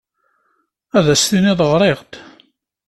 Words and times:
Ad 0.97 1.05
as-tinid 1.13 1.59
ɣriɣ-d? 1.71 2.13